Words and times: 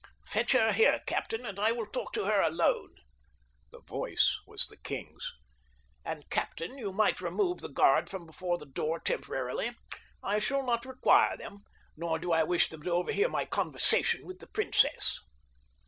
"Fetch 0.25 0.53
her 0.53 0.73
here, 0.73 1.01
captain, 1.05 1.45
and 1.45 1.59
I 1.59 1.71
will 1.71 1.85
talk 1.85 2.15
with 2.15 2.25
her 2.25 2.41
alone." 2.41 2.95
The 3.71 3.81
voice 3.81 4.35
was 4.47 4.65
the 4.65 4.77
king's. 4.77 5.31
"And, 6.03 6.27
captain, 6.31 6.75
you 6.79 6.91
might 6.91 7.21
remove 7.21 7.59
the 7.61 7.69
guard 7.69 8.09
from 8.09 8.25
before 8.25 8.57
the 8.57 8.65
door 8.65 8.99
temporarily. 8.99 9.69
I 10.23 10.39
shall 10.39 10.65
not 10.65 10.85
require 10.85 11.37
them, 11.37 11.59
nor 11.95 12.17
do 12.17 12.31
I 12.31 12.41
wish 12.41 12.69
them 12.69 12.81
to 12.81 12.91
overhear 12.91 13.29
my 13.29 13.45
conversation 13.45 14.25
with 14.25 14.39
the 14.39 14.47
princess." 14.47 15.19